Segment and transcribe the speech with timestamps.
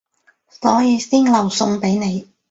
[0.49, 2.27] 所以先留餸畀你